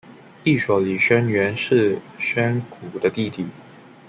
[0.43, 3.45] 一说李宣远是宣古的弟弟。